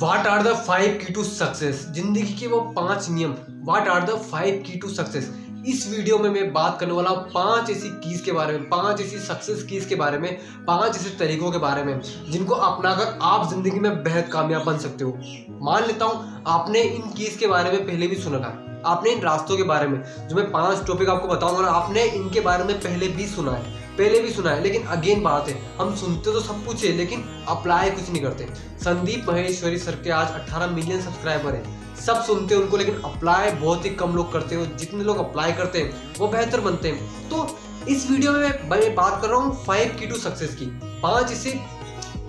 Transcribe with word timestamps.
What 0.00 0.26
are 0.26 0.42
the 0.42 0.52
five 0.56 0.98
key 1.04 1.12
to 1.12 1.22
success 1.24 1.86
ज़िंदगी 1.94 2.32
के 2.38 2.46
वो 2.46 2.60
पाँच 2.76 3.08
नियम। 3.10 3.34
What 3.66 3.88
are 3.88 4.04
the 4.06 4.16
five 4.22 4.62
key 4.66 4.78
to 4.78 4.88
success 4.88 5.30
इस 5.66 5.86
वीडियो 5.90 6.18
में 6.18 6.28
मैं 6.30 6.52
बात 6.52 6.76
करने 6.80 6.92
वाला 6.92 7.10
हूँ 7.10 7.22
पाँच 7.30 7.70
ऐसी 7.70 7.88
कीज 8.00 8.20
के 8.20 8.32
बारे 8.32 8.58
में, 8.58 8.68
पाँच 8.68 9.00
ऐसी 9.00 9.18
सक्सेस 9.18 9.62
कीज 9.62 9.84
के 9.84 9.94
बारे 9.94 10.18
में, 10.18 10.38
पाँच 10.66 10.96
ऐसे 10.96 11.10
तरीकों 11.18 11.50
के 11.52 11.58
बारे 11.58 11.84
में, 11.84 12.00
जिनको 12.30 12.54
अपनाकर 12.54 13.18
आप 13.22 13.48
ज़िंदगी 13.50 13.80
में 13.80 14.02
बेहद 14.02 14.28
कामयाब 14.32 14.64
बन 14.64 14.78
सकते 14.78 15.04
हो। 15.04 15.18
मान 15.62 15.86
लेता 15.86 16.04
हूँ, 16.04 16.42
आपने 16.46 16.82
इन 16.82 17.10
कीज 17.12 17.36
के 17.36 17.46
बारे 17.46 17.70
में 17.70 17.86
पहले 17.86 18.06
भी 18.06 18.16
सुना 18.16 18.38
था। 18.38 18.82
आपने 18.86 19.10
इन 19.10 19.22
रास्तों 19.22 19.56
के 19.56 19.62
बारे 19.62 19.86
में, 19.86 20.02
जो 20.28 20.36
मैं 20.36 20.50
पाँच 20.52 20.86
टॉपिक 20.86 21.08
आपको 21.08 21.28
बताऊँगा 21.28 21.70
आपने 21.70 22.04
इनके 22.04 22.40
बारे 22.40 22.64
में 22.64 22.78
पहले 22.80 23.08
भी 23.08 23.26
सुना 23.26 23.52
है। 23.52 23.85
पहले 23.98 24.20
भी 24.20 24.30
सुना 24.30 24.50
है, 24.50 24.62
लेकिन 24.62 24.82
अगेन 24.84 25.22
बात 25.22 25.48
है। 25.48 25.54
हम 25.78 25.94
सुनते 25.96 26.32
तो 26.32 26.40
सब 26.40 26.64
कुछ 26.66 26.84
है, 26.84 26.92
लेकिन 26.92 27.24
अप्लाई 27.48 27.90
कुछ 27.90 28.10
नहीं 28.10 28.22
करते। 28.22 28.48
संदीप 28.84 29.28
महेश्वरी 29.28 29.78
सर 29.78 29.94
के 29.94 30.10
आज 30.10 30.32
18 30.32 30.66
मिलियन 30.66 31.00
सब्सक्राइबर 31.02 31.54
है। 31.54 31.94
सब 31.96 32.22
सुनते 32.24 32.54
हैं 32.54 32.62
उनको, 32.62 32.76
लेकिन 32.76 33.00
अप्लाई 33.04 33.50
बहुत 33.52 33.84
ही 33.84 33.90
कम 33.92 34.16
लोग 34.16 34.32
करते 34.32 34.54
हैं 34.54 34.76
जितने 34.76 35.04
लोग 35.04 35.18
अप्लाई 35.18 35.52
करते 35.52 35.78
हैं, 35.78 36.16
वो 36.18 36.28
बेहतर 36.28 36.60
बनते 36.60 36.88
हैं। 36.88 37.28
तो 37.30 37.58
इस 37.88 38.10
वीडियो 38.10 38.32
में 38.32 38.68
मैं 38.70 38.94
बात 38.94 39.20
कर 39.22 39.28
रहा 39.28 39.38
हूँ 39.38 39.64
फाइव 39.64 39.96
की 40.00 40.06
टू 40.06 40.16
सक्सेस 40.16 40.54
की। 40.54 40.66
पाँच 41.02 41.32
ऐसे 41.32 41.50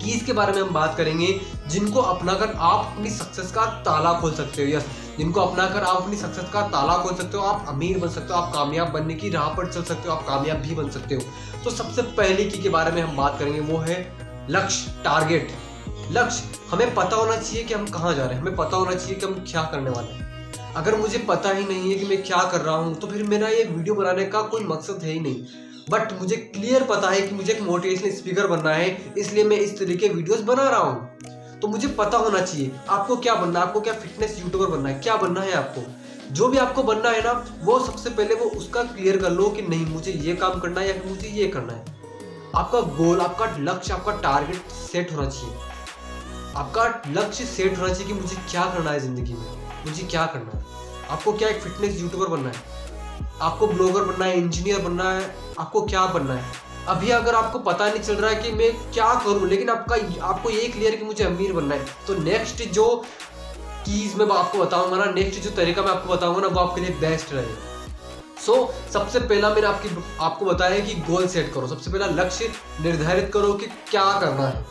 कीज 0.02 0.22
के 0.22 0.32
बारे 0.32 0.52
में 0.52 0.60
हम 0.62 0.72
बात 0.74 0.96
करेंगे, 0.96 1.40
जिनको 1.68 2.00
अपनाकर 2.02 2.52
आप 2.56 2.84
अपनी 2.86 3.10
सक्सेस 3.10 3.50
का 3.52 3.64
ताला 3.82 4.12
खोल 4.20 4.32
सकते 4.34 4.62
हो। 4.62 4.68
यस 4.68 4.86
जिनको 5.18 5.40
अपनाकर 5.40 5.82
आप 5.82 5.96
अपनी 5.96 6.16
सक्सेस 6.16 6.50
का 6.52 6.62
ताला 6.68 6.96
खोल 6.98 7.14
सकते 7.14 7.36
हो, 7.36 7.42
आप 7.44 7.64
अमीर 7.68 7.98
बन 7.98 8.08
सकते 8.08 8.32
हो, 8.32 8.40
आप 8.40 8.52
कामयाब 8.52 8.92
बनने 8.92 9.14
की 9.14 9.30
राह 9.30 9.48
पर 9.54 9.72
चल 9.72 9.82
सकते 9.84 10.08
हो, 10.08 10.14
आप 10.14 10.26
कामयाब 10.26 10.58
भी 10.58 10.74
बन 10.74 10.90
सकते 10.90 11.14
हो। 11.14 11.22
तो 11.64 11.70
सबसे 11.72 12.02
पहली 12.14 12.44
की 12.44 12.62
के 12.62 12.68
बारे 12.70 12.92
में 12.92 13.02
हम 13.02 13.16
बात 13.16 13.38
करेंगे 13.38 13.60
वो 13.62 13.78
है 13.78 14.00
लक्ष्य 14.50 14.92
टारगेट 15.04 15.50
लक्ष्य, 16.12 16.48
हमें 16.70 16.94
पता 16.94 17.16
होना 17.16 17.36
चाहिए 17.36 17.64
कि 17.64 17.74
हम 17.74 17.86
कहाँ 17.88 18.14
जा 18.14 18.24
रहे 18.24 18.34
हैं, 18.34 18.40
हमें 18.42 18.56
पता 18.56 18.76
होना 18.76 18.94
चाहिए 18.94 19.14
कि 19.14 19.26
हम 19.26 19.32
क्या 19.42 19.62
करने 19.72 19.90
वाले 19.90 20.12
हैं। 20.12 20.26
अगर 20.76 20.96
मुझे 20.96 21.18
पता 21.28 21.50
ही 21.50 21.64
नहीं 21.64 21.90
है 21.90 21.98
कि 21.98 22.06
मैं 22.06 22.22
क्या 22.22 22.42
कर 22.52 22.60
रहा 22.60 22.74
हूँ 22.76 22.94
तो 22.94 23.06
फिर 23.06 23.22
मेरा 23.24 23.48
ये 23.48 23.64
वीडियो 23.66 23.94
बनाने 23.94 24.24
का 24.26 24.42
कोई 24.44 24.64
मकसद 24.64 25.00
है 25.04 25.12
ही 25.12 25.20
नहीं। 25.20 25.66
बट 25.90 26.12
मुझे 26.20 26.36
क्लियर 26.36 26.82
पता 26.84 27.10
है 27.10 27.20
कि 27.20 27.34
मुझे 27.34 27.52
एक 27.52 27.60
मोटिवेशनल 27.62 28.10
स्पीकर 28.12 28.46
बनना 28.46 28.70
है, 28.70 29.14
इसलिए 29.18 29.44
मैं 29.44 29.56
इस 29.58 29.78
तरीके 29.78 30.08
वीडियोस 30.08 30.40
बना 30.42 30.68
रहा 30.68 30.80
हूँ। 30.80 31.36
तो 31.62 31.68
मुझे 31.68 31.88
पता 31.88 32.18
होना 32.18 32.40
चाहिए, 32.40 32.72
आपको 32.88 33.16
क्या 33.16 33.34
बनना 33.34 33.60
है, 33.60 33.66
आपको 33.66 33.80
क्या 33.80 33.94
फिटनेस 33.94 34.38
यूट्यूबर 34.40 34.66
बनना 34.66 34.88
है, 34.88 35.00
क्या 35.00 35.16
बनना 35.16 35.40
है 35.40 35.52
आपको? 35.52 35.82
जो 36.34 36.48
भी 36.48 36.58
आपको 36.58 36.82
बनना 36.82 37.10
है 37.10 37.22
ना, 37.24 37.32
वो 37.62 37.78
सबसे 37.78 38.10
पहले 38.10 38.34
वो 38.34 38.44
उसका 38.44 38.82
क्लियर 38.82 39.16
कर 39.16 39.30
लो 39.30 39.48
कि 39.48 39.62
नहीं, 39.62 39.86
मुझे 39.86 40.12
ये 40.12 40.34
काम 40.34 40.60
करना 40.60 40.80
है 40.80 40.86
या 40.88 40.92
फिर 40.92 41.10
मुझे 41.10 41.28
ये 41.28 41.48
करना 41.48 41.72
है। 41.72 41.84
आपका 42.56 42.80
गोल 42.80 43.20
आपका 43.20 43.46
लक्ष्य, 43.58 43.92
आपका 43.92 44.12
टारगेट 44.12 44.70
सेट 44.72 45.12
होना 45.12 45.28
चाहिए। 45.30 45.56
आपका 46.56 47.02
लक्ष्य 47.08 47.44
सेट 47.44 47.78
होना 47.78 47.92
चाहिए 47.94 48.06
कि 48.06 48.20
मुझे 48.20 48.36
क्या 48.50 48.64
करना 48.64 48.90
है 48.90 49.00
ज़िंदगी 49.00 49.32
में, 49.32 49.84
मुझे 49.86 50.02
क्या 50.02 50.26
करना 50.26 50.58
है। 50.58 50.64
आपको 51.10 51.32
क्या 51.32 51.48
एक 51.48 51.60
फिटनेस 51.62 52.00
यूट्यूबर 52.00 52.26
बनना 52.26 52.48
है? 52.48 52.62
आपको 53.42 53.66
ब्लॉगर 53.66 54.04
बनना 54.04 54.24
है 54.24 54.38
इंजीनियर 54.38 54.80
बनना 54.80 55.10
है, 55.12 55.34
आपको 55.58 55.82
क्या 55.82 56.06
बनना 56.06 56.34
है? 56.34 56.67
अभी 56.88 57.10
अगर 57.10 57.34
आपको 57.34 57.58
पता 57.60 57.88
नहीं 57.88 58.02
चल 58.02 58.14
रहा 58.14 58.30
है 58.30 58.42
कि 58.42 58.52
मैं 58.52 58.72
क्या 58.92 59.14
करूँ 59.24 59.48
लेकिन 59.48 59.70
आपका 59.70 59.96
आपको 60.26 60.50
ये 60.50 60.68
क्लियर 60.68 60.96
कि 60.96 61.04
मुझे 61.04 61.24
अमीर 61.24 61.52
बनना 61.52 61.74
है। 61.74 61.86
तो 62.06 62.14
नेक्स्ट 62.14 62.62
जो 62.72 62.86
कीज 63.86 64.14
मैं 64.14 64.26
आपको 64.36 64.58
बताऊँगा 64.58 64.96
ना 64.96 65.10
नेक्स्ट 65.12 65.40
जो 65.42 65.50
तरीका 65.56 65.82
मैं 65.82 65.90
आपको 65.90 66.14
बताऊँगा 66.14 66.40
ना 66.40 66.48
वो 66.48 66.60
आपके 66.60 66.80
लिए 66.80 66.90
बेस्ट 67.00 67.32
रहेगा 67.32 67.66
सो 68.38 68.52
so, 68.52 68.92
सबसे 68.92 69.20
पहला 69.20 69.48
मैंने 69.50 69.66
आपकी 69.66 69.88
आपको 70.20 70.44
बताया 70.46 70.78
कि 70.80 70.94
गोल 71.08 71.26
सेट 71.28 71.52
करो। 71.54 71.66
सबसे 71.66 71.90
पहला 71.90 72.06
लक्ष्य 72.14 72.50
निर्धारित 72.82 73.30
करो 73.32 73.52
कि 73.52 73.66
क्या 73.90 74.04
करना 74.20 74.46
है। 74.48 74.64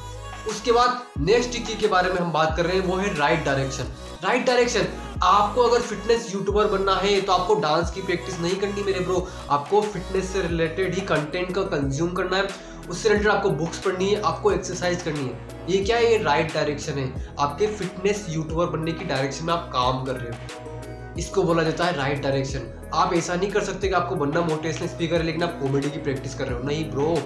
उसके 0.49 0.71
बाद 0.71 1.01
नेक्स्ट 1.19 1.57
की 1.67 1.75
के 1.75 1.87
बारे 1.87 2.09
में 2.09 2.19
हम 2.19 2.31
बात 2.31 2.55
कर 2.57 2.65
रहे 2.65 2.77
हैं 2.77 2.85
वो 2.85 2.95
है 2.95 3.13
राइट 3.17 3.43
डायरेक्शन 3.45 3.91
राइट 4.23 4.45
डायरेक्शन 4.45 4.87
आपको 5.23 5.61
अगर 5.61 5.81
फिटनेस 5.81 6.33
यूट्यूबर 6.33 6.67
बनना 6.67 6.95
है 6.95 7.19
तो 7.21 7.33
आपको 7.33 7.55
डांस 7.61 7.91
की 7.91 8.01
प्रैक्टिस 8.01 8.39
नहीं 8.39 8.55
करनी 8.55 8.83
मेरे 8.83 8.99
ब्रो 8.99 9.27
आपको 9.49 9.81
फिटनेस 9.83 10.31
से 10.33 10.41
रिलेटेड 10.41 10.93
ही 10.95 11.01
कंटेंट 11.03 11.53
का 11.55 11.61
कंज्यूम 11.65 12.11
करना 12.13 12.37
है. 12.37 12.47
उससे 12.89 13.09
रिलेटेड 13.09 13.31
आपको 13.31 13.49
बुक्स 13.51 13.79
पढ़नी 13.79 14.09
है, 14.09 14.21
आपको 14.21 14.51
एक्सरसाइज 14.51 15.01
करनी 15.01 15.19
है. 15.19 15.65
ये 15.69 15.83
क्या 15.83 15.97
है? 15.97 16.11
ये 16.11 16.17
राइट 16.23 16.53
डायरेक्शन 16.53 16.99
है. 16.99 17.35
आपके 17.39 17.67
फिटनेस 17.67 18.25
यूट्यूबर 18.29 18.65
बनने 18.67 18.91
की 18.91 19.05
डायरेक्शन 19.05 19.45
में 19.45 19.53
आप 19.53 19.69
काम 19.73 20.03
कर 20.05 20.15
रहे 20.15 20.29
हो. 20.29 21.15
इसको 21.19 21.43
बोला 21.43 21.63
जाता 21.63 21.85
है 21.85 21.95
राइट 21.97 22.21
डायरेक्शन 22.23 22.73
आप 22.93 23.13
ऐसा 23.13 23.35
नहीं 23.35 23.51
कर 23.51 23.63
सकते 23.63 23.87
कि 23.87 23.93
आपको 23.93 24.15
बनना 24.15 24.41
मोटिवेशनल 24.41 24.87
स्पीकर 24.87 25.15
है, 25.15 25.23
लेकिन 25.23 25.43
आप 25.43 25.59
कॉमेडी 25.61 25.89
की 25.89 25.99
प्रैक्टिस 25.99 26.35
कर 26.35 26.47
रहे 26.47 26.59
हो. 26.59 26.63
नहीं 26.63 26.89
ब्रो 26.91 27.17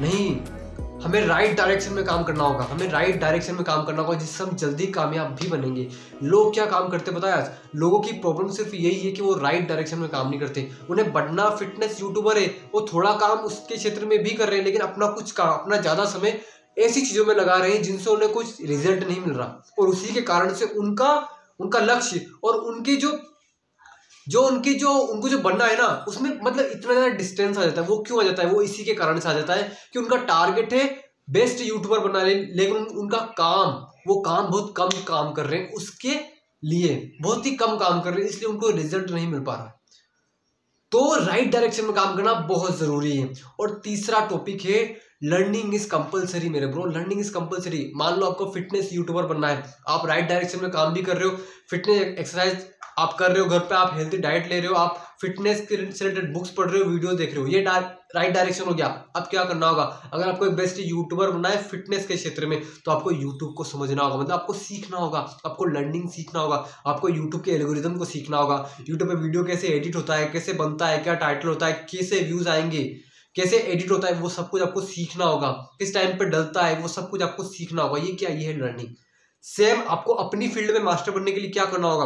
नहीं. 0.00 0.59
हमें 1.02 1.26
राइट 1.26 1.56
डायरेक्शन 1.56 1.92
में 1.92 2.04
काम 2.04 2.22
करना 2.24 2.44
होगा, 2.44 2.64
हमें 2.64 2.88
राइट 2.88 3.20
डायरेक्शन 3.20 3.54
में 3.54 3.62
काम 3.64 3.84
करना 3.84 4.02
होगा, 4.02 4.18
जिससे 4.18 4.44
हम 4.44 4.56
जल्दी 4.56 4.86
कामयाब 4.86 5.34
भी 5.34 5.48
बनेंगे। 5.48 5.88
लोग 6.22 6.52
क्या 6.54 6.66
काम 6.66 6.88
करते 6.88 7.30
आज? 7.30 7.50
लोगों 7.76 8.00
की 8.00 8.12
प्रॉब्लम 8.12 8.48
सिर्फ़ 8.48 8.74
यही 8.74 9.00
है 9.00 9.12
कि 9.12 9.22
वो 9.22 9.34
राइट 9.34 9.68
डायरेक्शन 9.68 9.98
में 9.98 10.08
काम 10.10 10.28
नहीं 10.30 10.40
करते। 10.40 10.68
उन्हें 10.90 11.12
बढ़ना 11.12 11.48
फिटनेस 11.50 12.00
यूट्यूबर 12.00 12.38
है, 12.38 12.46
वो 12.74 12.86
थोड़ा 12.92 13.12
काम 13.12 13.38
उसके 13.38 13.76
क्षेत्र 13.76 14.06
में 14.06 14.22
भी 14.22 14.30
कर 14.30 14.48
रहे 14.48 14.58
हैं, 14.58 14.64
लेकिन 14.64 14.80
अपना 14.80 15.06
कुछ 15.06 15.30
काम, 15.32 15.48
अपना 15.50 15.76
ज़्यादा 15.76 16.04
समय 16.04 16.40
ऐसी 16.78 17.00
चीज़ों 17.00 17.24
में 17.26 17.34
लगा 17.34 17.56
रहे 17.56 17.72
हैं 17.72 17.82
जिनसे 17.82 18.10
उन्हें 18.10 18.32
कुछ 18.32 18.60
रिज़ल्ट 18.66 19.06
नहीं 19.08 19.20
मिल 19.20 19.34
रहा। 19.34 19.62
और 19.78 19.88
उसी 19.88 20.14
के 20.14 20.20
कारण 20.22 20.54
से 20.54 20.64
उनका 20.64 21.12
उनका 21.60 21.78
लक्ष्य 21.80 22.26
और 22.44 22.54
उनकी 22.56 22.96
जो 22.96 23.10
जो 24.26 24.42
उनकी 24.42 24.74
जो, 24.74 24.90
उनको 24.90 25.28
जो 25.28 25.38
बनना 25.40 25.64
है 25.64 25.76
ना, 25.78 25.86
उसमें 26.08 26.30
मतलब 26.30 26.64
इतना 26.66 26.92
ज़्यादा 26.92 27.08
डिस्टेंस 27.16 27.58
आ 27.58 27.64
जाता 27.64 27.80
है, 27.80 27.86
वो 27.88 27.98
क्यों 28.02 28.20
आ 28.20 28.24
जाता 28.24 28.42
है, 28.42 28.48
वो 28.48 28.62
इसी 28.62 28.84
के 28.84 28.94
कारण 28.94 29.20
से 29.20 29.28
आ 29.28 29.32
जाता 29.34 29.54
है 29.54 29.70
कि 29.92 29.98
उनका 29.98 30.16
टारगेट 30.26 30.72
है 30.72 30.88
बेस्ट 31.28 31.60
यूट्यूबर 31.60 31.98
बनना 32.00 32.20
है 32.20 32.34
लेकिन 32.54 32.76
उनका 32.76 33.18
काम, 33.38 33.70
वो 34.06 34.20
काम 34.20 34.46
बहुत 34.46 34.72
कम 34.76 34.88
काम 35.06 35.32
कर 35.32 35.46
रहे 35.46 35.60
हैं 35.60 35.72
उसके 35.74 36.14
लिए, 36.62 36.94
बहुत 37.22 37.46
ही 37.46 37.50
कम 37.56 37.76
काम 37.78 38.00
कर 38.00 38.12
रहे 38.12 38.22
हैं, 38.22 38.30
इसलिए 38.30 38.48
उनको 38.48 38.70
रिज़ल्ट 38.72 39.10
नहीं 39.10 39.28
मिल 39.28 39.40
पा 39.42 39.54
रहा 39.54 39.76
तो 40.92 41.14
राइट 41.16 41.50
डायरेक्शन 41.52 41.84
में 41.84 41.92
काम 41.94 42.16
करना 42.16 42.32
बहुत 42.46 42.78
ज़रूरी 42.78 43.16
है। 43.16 43.28
और 43.60 43.80
तीसरा 43.84 44.20
टॉपिक 44.28 44.62
है 44.62 44.80
लर्निंग 45.24 45.74
इज़ 45.74 45.88
कंपलसरी 45.88 46.48
मेरे 46.48 46.66
ब्रो 46.66 46.84
लर्निंग 46.86 47.20
इज़ 47.20 47.32
कंपलसरी 47.32 47.90
मान 47.96 48.18
लो 48.20 48.26
आपको 48.26 48.46
फिटनेस 48.52 48.88
यूट्यूबर 48.92 49.26
बनना 49.26 49.48
है, 49.48 49.62
आप 49.88 50.06
राइट 50.06 50.28
डायरेक्शन 50.28 50.62
में 50.62 50.70
काम 50.70 50.92
भी 50.94 51.02
कर 51.02 51.16
रहे 51.16 51.28
हो 51.28 51.36
फिटनेस 51.70 52.18
एक्सरसाइज 52.18 52.66
आप 52.98 53.12
कर 53.18 53.30
रहे 53.30 53.40
हो, 53.40 53.48
घर 53.48 53.58
पे 53.60 53.74
आप 53.74 53.94
हेल्थी 53.94 54.18
डाइट 54.18 54.48
ले 54.48 54.58
रहे 54.58 54.68
हो, 54.68 54.74
आप 54.74 55.06
फिटनेस 55.20 55.60
के 55.66 55.76
रिलेटेड 55.76 56.32
बुक्स 56.32 56.50
पढ़ 56.50 56.70
रहे 56.70 56.82
हो 56.82 56.90
वीडियो 56.90 57.12
देख 57.12 57.34
रहे 57.34 57.42
हो, 57.42 57.48
ये 57.48 57.60
राइट 57.60 58.32
डायरेक्शन 58.34 58.64
हो 58.64 58.74
गया। 58.74 58.86
अब 59.16 59.26
क्या 59.30 59.44
करना 59.44 59.68
होगा? 59.68 59.82
अगर 60.12 60.28
आपको 60.28 60.46
एक 60.46 60.52
बेस्ट 60.52 60.78
यूट्यूबर 60.78 61.30
बनना 61.30 61.48
है 61.48 61.62
फिटनेस 61.62 62.06
के 62.06 62.16
क्षेत्र 62.16 62.46
में 62.46 62.60
तो 62.84 62.90
आपको 62.90 63.10
यूट्यूब 63.10 63.54
को 63.56 63.64
समझना 63.64 64.02
होगा। 64.02 64.16
मतलब 64.16 64.32
आपको 64.32 64.52
सीखना 64.52 64.98
होगा, 64.98 65.18
आपको 65.46 65.64
लर्निंग 65.64 66.08
सीखना 66.10 66.40
होगा, 66.40 66.64
आपको 66.86 67.08
यूट्यूब 67.08 67.42
के 67.42 67.50
एल्गोरिज्म 67.50 67.96
को 67.98 68.04
सीखना 68.04 68.36
होगा। 68.36 68.56
यूट्यूब 68.80 69.08
पर 69.10 69.16
वीडियो 69.16 69.44
कैसे 69.44 69.68
एडिट 69.68 69.96
होता 69.96 70.14
है, 70.14 70.26
कैसे 70.26 70.52
बनता 70.54 70.86
है, 70.86 70.98
क्या 70.98 71.14
टाइटल 71.16 71.48
होता 71.48 71.66
है, 71.66 71.86
कैसे 71.92 72.20
व्यूज़ 72.20 72.48
आएँगे, 72.48 72.82
कैसे 73.36 73.58
एडिट 73.58 73.90
होता 73.90 74.08
है, 74.08 74.14
वो 74.14 74.28
सब 74.28 74.48
कुछ 74.50 74.62
आपको 74.62 74.80
सीखना 74.80 75.24
होगा। 75.24 75.48
किस 75.78 75.94
टाइम 75.94 76.16
पर 76.18 76.28
डलता 76.28 76.62
है, 76.62 76.80
वो 76.80 76.88
सब 76.88 77.10
कुछ 77.10 77.22
आपको 77.22 77.44
सीखना 77.44 77.82
होगा। 77.82 78.00
ये 78.02 78.12
क्या? 78.14 78.30
ये 78.30 78.46
है 78.46 78.58
लर्निंग 78.58 78.94
सेम 79.44 79.82
आपको 79.88 80.12
अपनी 80.14 80.48
फ़ील्ड 80.48 80.70
में 80.70 80.80
मास्टर 80.80 81.12
बनने 81.12 81.32
के 81.32 81.40
लिए 81.40 81.50
क्या 81.50 81.64
करना 81.64 81.88
होगा? 81.88 82.04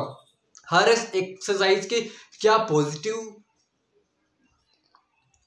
हर 0.68 0.88
एक्सरसाइज 0.88 1.86
के 1.86 2.00
क्या 2.40 2.56
पॉजिटिव 2.66 3.30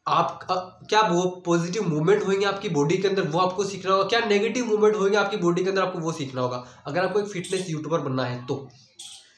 आप 0.05 0.45
क्या 0.89 1.01
वो 1.03 1.21
पॉजिटिव 1.45 1.87
मूवमेंट 1.87 2.25
होंगे 2.27 2.45
आपकी 2.45 2.69
बॉडी 2.69 2.97
के 2.97 3.07
अंदर, 3.07 3.21
वो 3.21 3.39
आपको 3.39 3.63
सीखना 3.63 3.91
होगा। 3.91 4.03
क्या 4.09 4.19
नेगेटिव 4.19 4.65
मूवमेंट 4.65 4.95
होंगे 4.95 5.17
आपकी 5.17 5.37
बॉडी 5.37 5.63
के 5.63 5.69
अंदर, 5.69 5.81
आपको 5.81 5.99
वो 5.99 6.11
सीखना 6.11 6.41
होगा। 6.41 6.63
अगर 6.87 7.05
आपको 7.05 7.19
एक 7.19 7.27
फिटनेस 7.27 7.69
यूट्यूबर 7.69 7.99
बनना 7.99 8.25
है 8.25 8.45
तो। 8.45 8.67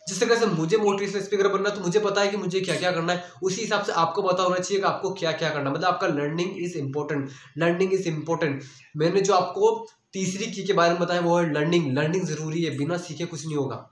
जिस 0.07 0.19
तरह 0.19 0.35
से 0.35 0.45
मुझे 0.47 0.77
मोटिवेशनल 0.77 1.21
स्पीकर 1.21 1.47
बनना 1.47 1.69
है 1.69 1.75
तो 1.75 1.81
मुझे 1.81 1.99
पता 1.99 2.21
है 2.21 2.27
कि 2.27 2.37
मुझे 2.37 2.61
क्या 2.61 2.75
क्या 2.75 2.91
करना 2.91 3.13
है। 3.13 3.31
उसी 3.43 3.61
हिसाब 3.61 3.83
से 3.83 3.91
आपको 3.93 4.21
पता 4.21 4.43
होना 4.43 4.57
चाहिए 4.57 4.81
कि 4.81 4.87
आपको 4.87 5.13
क्या 5.13 5.31
क्या 5.33 5.49
करना 5.49 5.71
मतलब 5.71 5.87
आपका 5.87 6.07
learning 6.07 6.57
is 6.63 6.77
important 6.77 7.29
learning 7.57 7.93
is 7.93 8.07
important 8.09 8.63
मैंने 8.97 9.21
जो 9.21 9.33
आपको 9.33 9.75
तीसरी 10.13 10.45
की 10.45 10.63
के 10.63 10.73
बारे 10.73 10.93
में 10.93 10.99
बताया, 11.01 11.21
वो 11.21 11.37
है 11.37 11.53
लर्निंग 11.53 11.91
लर्निंग 11.97 12.23
ज़रूरी 12.25 12.63
है। 12.63 12.77
बिना 12.77 12.97
सीखे 12.97 13.25
कुछ 13.25 13.45
नहीं 13.45 13.55
होगा। 13.55 13.87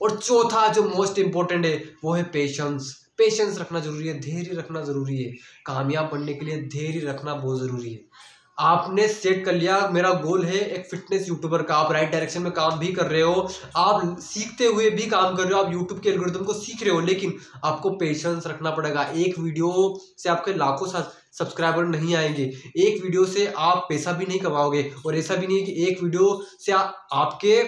और 0.00 0.16
चौथा 0.18 0.66
जो 0.72 0.82
मोस्ट 0.88 1.18
इंपॉर्टेंट 1.18 1.64
है 1.66 1.76
वो 2.04 2.12
है 2.12 2.22
पेशेंस 2.32 2.98
पेशेंस 3.18 3.58
रखना 3.58 3.80
ज़रूरी 3.80 4.08
है 4.08 4.18
धैर्य 4.20 4.56
रखना 4.56 4.82
ज़रूरी 4.82 5.16
है. 5.16 5.30
कामयाब 5.66 6.08
बनने 6.12 6.34
के 6.34 6.44
लिए 6.46 6.56
धैर्य 6.68 7.06
रखना 7.06 7.34
बहुत 7.34 7.60
ज़रूरी 7.60 7.92
है. 7.92 8.00
आपने 8.58 9.06
सेट 9.08 9.44
कर 9.44 9.54
लिया 9.54 9.76
मेरा 9.92 10.10
गोल 10.22 10.44
है 10.44 10.58
एक 10.58 10.86
फिटनेस 10.86 11.28
यूट्यूबर 11.28 11.62
का. 11.62 11.74
आप 11.74 11.92
राइट 11.92 12.10
डायरेक्शन 12.12 12.42
में 12.42 12.50
काम 12.52 12.78
भी 12.78 12.92
कर 12.92 13.06
रहे 13.06 13.20
हो 13.22 13.48
आप 13.76 14.16
सीखते 14.20 14.66
हुए 14.66 14.88
भी 14.90 15.06
काम 15.08 15.36
कर 15.36 15.44
रहे 15.44 15.54
हो 15.54 15.64
आप 15.64 15.72
यूट्यूब 15.72 16.00
के 16.00 16.08
एल्गोरिथम 16.10 16.44
को 16.44 16.54
सीख 16.54 16.82
रहे 16.82 16.94
हो 16.94 17.00
लेकिन 17.02 17.34
आपको 17.64 17.90
पेशेंस 17.96 18.46
रखना 18.46 18.70
पड़ेगा. 18.70 19.02
एक 19.04 19.38
वीडियो 19.38 20.00
से 20.18 20.28
आपके 20.28 20.54
लाखों 20.54 20.86
सब्सक्राइबर 20.86 21.84
नहीं 21.86 22.14
आएँगे. 22.14 22.42
एक 22.78 23.02
वीडियो 23.02 23.24
से 23.26 23.46
आप 23.58 23.86
पैसा 23.88 24.12
भी 24.12 24.26
नहीं 24.26 24.40
कमाओगे 24.40 24.90
और 25.06 25.16
ऐसा 25.16 25.36
भी 25.36 25.46
नहीं 25.46 25.58
है 25.58 25.64
कि 25.66 25.86
एक 25.86 26.02
वीडियो 26.02 26.40
से 26.60 26.72
आ, 26.72 26.78
आपके 26.78 27.62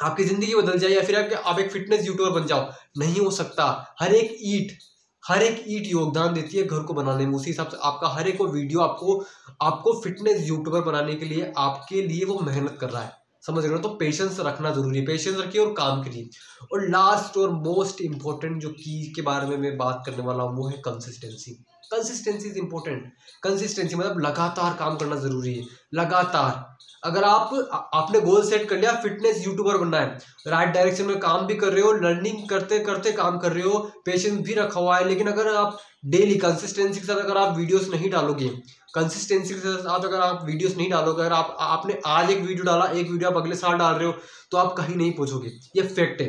आपकी 0.00 0.24
ज़िंदगी 0.24 0.54
बदल 0.54 0.78
जाए 0.78 0.90
या 0.90 1.02
फिर 1.02 1.16
आप, 1.16 1.42
आप 1.44 1.58
एक 1.58 1.70
फिटनेस 1.72 2.06
यूट्यूबर 2.06 2.40
बन 2.40 2.46
जाओ। 2.46 2.70
नहीं 2.98 3.20
हो 3.20 3.30
सकता। 3.32 3.94
हर 4.00 4.14
एक 4.14 4.36
ईट 4.44 4.78
हर 5.22 5.42
एक 5.42 5.64
ईट 5.68 5.86
योगदान 5.86 6.34
देती 6.34 6.58
है 6.58 6.62
घर 6.64 6.82
को 6.82 6.94
बनाने 6.94 7.26
में। 7.26 7.34
उसी 7.34 7.50
हिसाब 7.50 7.68
से 7.68 7.76
आपका 7.84 8.08
हर 8.08 8.28
एक 8.28 8.40
वो 8.40 8.46
वीडियो 8.48 8.80
आपको 8.80 9.18
आपको 9.62 9.92
फिटनेस 10.02 10.48
यूट्यूबर 10.48 10.80
बनाने 10.82 11.14
के 11.14 11.24
लिए 11.24 11.52
आपके 11.58 12.02
लिए 12.02 12.24
वो 12.24 12.38
मेहनत 12.40 12.76
कर 12.80 12.90
रहा 12.90 13.02
है। 13.02 13.12
समझ 13.42 13.64
रहे 13.64 13.72
हो 13.72 13.78
तो 13.78 13.88
पेशेंस 13.96 14.36
रखना 14.40 14.70
ज़रूरी 14.70 14.98
है। 14.98 15.04
पेशेंस 15.06 15.36
रखिए 15.38 15.60
और 15.60 15.72
काम 15.72 16.02
करिए। 16.02 16.28
और 16.72 16.88
लास्ट 16.88 17.36
और 17.36 17.50
मोस्ट 17.58 18.00
इंपॉर्टेंट 18.00 18.60
जो 18.62 18.70
की 18.70 19.12
के 19.16 19.22
बारे 19.22 19.46
में 19.46 19.56
मैं 19.58 19.76
बात 19.76 20.02
करने 20.06 20.22
वाला 20.22 20.42
हूँ 20.42 20.56
वो 20.56 20.68
है 20.68 20.76
consistency 20.78 21.52
consistency 21.90 22.48
is 22.48 22.58
important 22.58 23.12
consistency 23.42 23.94
मतलब 23.94 24.18
लगातार 24.20 24.74
काम 24.74 24.96
करना 24.96 25.16
ज़रूरी 25.16 25.54
है। 25.54 25.64
लगातार। 25.94 26.68
अगर 27.04 27.24
आप, 27.24 27.54
आपने 27.94 28.20
गोल 28.20 28.42
सेट 28.48 28.68
कर 28.68 28.78
लिया 28.78 28.92
फिटनेस 29.02 29.46
यूट्यूबर 29.46 29.76
बनना 29.76 30.00
है। 30.00 30.18
राइट 30.46 30.68
डायरेक्शन 30.68 31.04
में 31.04 31.18
काम 31.20 31.46
भी 31.46 31.54
कर 31.54 31.72
रहे 31.72 31.82
हो 31.82 31.92
लर्निंग 31.92 32.48
करते 32.48 32.78
करते 32.84 33.12
काम 33.12 33.38
कर 33.38 33.52
रहे 33.52 33.62
हो 33.64 33.78
पेशेंस 34.04 34.40
भी 34.40 34.54
रखा 34.54 34.80
हुआ 34.80 34.98
है, 34.98 35.08
लेकिन 35.08 35.26
अगर 35.26 35.54
आप 35.54 35.78
डेली 36.06 36.36
कंसिस्टेंसी 36.38 37.00
के 37.00 37.06
साथ 37.06 37.16
अगर 37.16 37.36
आप 37.36 37.56
वीडियोस 37.56 37.88
नहीं 37.88 38.10
डालोगे 38.10 38.48
कंसिस्टेंसी 38.94 39.54
के 39.54 39.76
साथ 39.78 40.04
अगर 40.04 40.20
आप 40.20 40.44
वीडियोस 40.44 40.76
नहीं 40.76 40.90
डालोगे, 40.90 41.22
अगर 41.22 41.32
आप, 41.32 41.56
आपने 41.60 41.98
आज 42.06 42.30
एक 42.30 42.40
वीडियो 42.40 42.64
डाला, 42.64 42.84
एक 42.84 43.10
वीडियो 43.10 43.30
आप 43.30 43.36
अगले 43.36 43.56
साल 43.56 43.76
डाल 43.78 43.94
रहे 43.94 44.06
हो 44.06 44.14
तो 44.52 44.58
आप 44.58 44.72
कहीं 44.76 44.96
नहीं 44.96 45.12
पहुंचोगे। 45.12 45.50
ये 45.76 45.82
फैक्ट 45.84 46.20
है। 46.20 46.28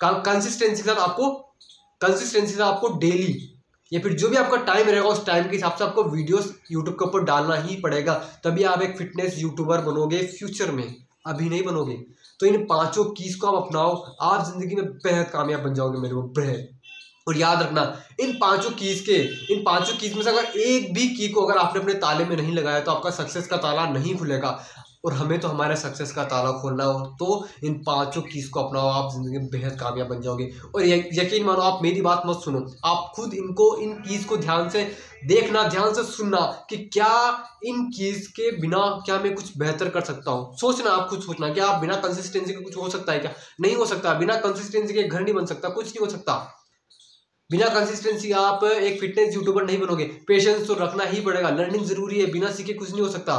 कंसिस्टेंसी 0.00 0.82
के 0.82 0.88
साथ 0.88 1.00
आपको 1.00 1.30
कंसिस्टेंसी 2.00 2.54
से 2.54 2.62
आपको 2.62 2.88
डेली 2.98 3.32
या 3.92 4.00
फिर 4.00 4.12
जो 4.12 4.28
भी 4.28 4.36
आपका 4.36 4.56
टाइम 4.64 4.86
रहेगा, 4.86 5.08
उस 5.08 5.24
टाइम 5.26 5.44
के 5.44 5.56
हिसाब 5.56 5.74
से 5.78 5.84
आपको 5.84 6.04
वीडियोस 6.04 6.52
यूट्यूब 6.72 6.94
के 6.94 7.04
ऊपर 7.04 7.24
डालना 7.24 7.54
ही 7.56 7.76
पड़ेगा। 7.76 8.14
तभी 8.44 8.62
आप 8.64 8.82
एक 8.82 8.96
फिटनेस 8.98 9.38
यूट्यूबर 9.38 9.80
बनोगे 9.82 10.22
फ्यूचर 10.28 10.70
में। 10.72 10.84
अभी 11.26 11.48
नहीं 11.48 11.62
बनोगे। 11.64 11.94
तो 12.40 12.46
इन 12.46 12.64
पाँचों 12.66 13.04
कीज 13.12 13.34
को 13.34 13.46
आप 13.46 13.64
अपनाओ। 13.64 13.94
आप 14.22 14.46
ज़िंदगी 14.46 14.74
में 14.74 14.84
बेहद 14.84 15.28
कामयाब 15.30 15.60
बन 15.60 15.74
जाओगे 15.74 15.98
मेरे 15.98 16.14
को 16.14 16.22
बेहद 16.38 16.68
और 17.28 17.36
याद 17.36 17.62
रखना, 17.62 17.82
इन 18.20 18.32
पाँचों 18.32 18.70
कीज 18.70 19.00
के, 19.00 19.16
इन 19.54 19.62
पाँचों 19.64 19.96
कीज 19.98 20.14
में 20.14 20.22
से 20.22 20.30
अगर 20.30 20.58
एक 20.60 20.92
भी 20.94 21.06
की 21.08 21.28
को 21.28 21.42
अगर 21.42 21.58
आपने 21.58 21.80
अपने 21.80 21.94
ताले 21.96 22.24
में 22.24 22.36
नहीं 22.36 22.52
लगाया 22.54 22.80
तो 22.80 22.92
आपका 22.92 23.10
सक्सेस 23.12 23.46
का 23.46 23.56
ताला 23.58 23.86
नहीं 23.90 24.14
खुलेगा। 24.16 24.50
और 25.04 25.12
हमें 25.12 25.38
तो 25.40 25.48
हमारे 25.48 25.76
सक्सेस 25.76 26.12
का 26.12 26.24
ताला 26.24 26.50
खोलना 26.60 26.84
हो 26.84 27.06
तो 27.20 27.46
इन 27.64 27.74
पाँचों 27.86 28.22
चीज़ 28.22 28.50
को 28.50 28.60
अपनाओ, 28.60 28.88
आप 28.88 29.12
ज़िंदगी 29.12 29.38
में 29.38 29.48
बेहद 29.50 29.76
कामयाब 29.80 30.08
बन 30.08 30.20
जाओगे। 30.20 30.50
और 30.74 30.84
यकीन 30.84 31.44
मानो, 31.44 31.60
आप 31.60 31.82
मेरी 31.82 32.00
बात 32.02 32.22
मत 32.26 32.40
सुनो। 32.44 32.66
आप 32.84 33.12
खुद 33.16 33.34
इनको, 33.34 33.76
इन 33.76 33.92
कीज़ 34.00 34.26
को 34.26 34.36
ध्यान 34.36 34.68
से 34.68 34.84
देखना, 35.26 35.62
ध्यान 35.68 35.94
से 35.94 36.04
सुनना 36.04 36.40
कि 36.70 36.76
क्या 36.76 37.12
इन 37.64 37.84
कीज़ 37.90 38.28
के 38.30 38.50
बिना 38.60 38.78
क्या 39.06 39.18
मैं 39.20 39.34
कुछ 39.34 39.56
बेहतर 39.58 39.88
कर 39.88 40.00
सकता 40.00 40.30
हूँ। 40.30 40.56
सोचना, 40.56 40.90
आप 40.90 41.08
खुद 41.08 41.20
सोचना 41.20 41.52
क्या 41.52 41.66
आप 41.66 41.80
बिना 41.80 41.96
कंसिस्टेंसी 41.96 42.52
के 42.52 42.60
कुछ 42.60 42.76
हो 42.76 42.88
सकता 42.90 43.12
है 43.12 43.18
क्या? 43.18 43.32
नहीं 43.60 43.74
हो 43.76 43.86
सकता। 43.86 44.14
बिना 44.14 44.36
कंसिस्टेंसी 44.36 44.94
के 44.94 45.02
घर 45.02 45.20
नहीं 45.20 45.34
बन 45.34 45.46
सकता, 45.46 45.68
कुछ 45.68 45.86
नहीं 45.86 46.00
हो 46.00 46.10
सकता। 46.10 46.34
बिना 47.50 47.68
कंसिस्टेंसी 47.68 48.30
आप 48.32 48.64
एक 48.64 49.00
फिटनेस 49.00 49.34
यूट्यूबर 49.34 49.64
नहीं 49.64 49.78
बनोगे। 49.78 50.04
पेशेंस 50.28 50.66
तो 50.66 50.74
रखना 50.74 51.04
ही 51.04 51.20
पड़ेगा। 51.20 51.50
लर्निंग 51.50 51.84
ज़रूरी 51.84 52.20
है। 52.20 52.30
बिना 52.30 52.50
सीखे 52.50 52.72
कुछ 52.72 52.90
नहीं 52.90 53.02
हो 53.02 53.08
सकता। 53.08 53.34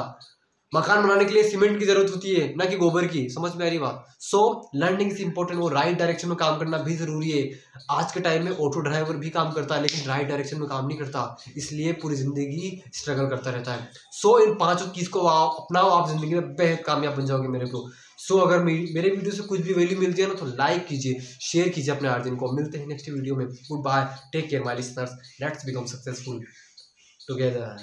मकान 0.72 1.04
बनाने 1.04 1.26
के 1.26 1.34
लिए 1.34 1.44
सीमेंट 1.44 1.78
की 1.80 1.86
ज़रूरत 1.86 2.12
होती 2.12 2.34
है, 2.34 2.54
ना 2.58 2.66
कि 2.66 2.78
गोबर 2.78 3.06
की। 3.08 3.28
समझ 3.30 3.52
में 3.56 3.66
आ 3.66 3.70
रही 3.70 3.78
बात? 3.80 4.06
सो 4.22 4.70
लर्निंग 4.76 5.12
इज़ 5.12 5.22
इंपॉर्टेंट 5.22 5.60
वो 5.60 5.68
राइट 5.70 5.98
डायरेक्शन 6.00 6.28
में 6.28 6.38
काम 6.38 6.58
करना 6.60 6.78
भी 6.80 6.96
ज़रूरी 6.98 7.32
है। 7.32 7.44
आज 7.92 8.12
के 8.12 8.20
टाइम 8.20 8.44
में 8.46 8.52
ऑटो 8.52 8.80
ड्राइवर 8.82 9.18
भी 9.18 9.30
काम 9.30 9.52
करता 9.52 9.76
है, 9.76 9.82
लेकिन 9.82 10.08
राइट 10.08 10.28
डायरेक्शन 10.28 10.60
में 10.60 10.68
काम 10.70 10.88
नहीं 10.88 10.98
करता। 10.98 11.38
इसलिए 11.58 11.94
पूरी 12.02 12.16
ज़िंदगी 12.16 12.82
स्ट्रगल 12.94 13.28
करता 13.30 13.52
रहता 13.52 13.74
है। 13.74 13.90
सो 14.14 14.38
इन 14.40 14.54
पाँचों 14.56 14.88
चीज़ 14.90 15.10
को 15.10 15.20
अपनाओ, 15.20 15.90
आप 15.90 16.10
ज़िंदगी 16.10 16.34
में 16.34 16.56
बेहद 16.56 16.84
कामयाब 16.86 17.16
बन 17.18 17.26
जाओगे 17.26 17.48
मेरे 17.48 17.68
को 17.68 17.88
सो 18.20 18.38
अगर 18.40 18.64
मेरे 18.64 19.10
वीडियो 19.10 19.32
से 19.32 19.44
कुछ 19.44 19.62
भी 19.62 19.74
वैल्यू 19.74 20.00
मिलती 20.00 20.22
है 20.22 20.28
ना 20.28 20.34
तो 20.34 20.46
लाइक 20.48 20.86
कीजिए 20.88 21.20
शेयर 21.44 21.70
कीजिए 21.70 21.94
अपने 21.96 22.10
आर्जन 22.10 22.36
को 22.36 22.52
मिलते 22.54 22.78
हैं 22.78 22.88
नेक्स्ट 22.88 23.10
वीडियो 23.10 23.36
में। 23.36 23.46
Good 23.48 23.84
bye 23.84 24.06
take 24.34 24.50
care 24.50 24.64
my 24.64 24.76
listeners 24.76 25.38
let's 25.42 25.66
become 25.66 25.86
successful 25.88 26.42
together 27.28 27.78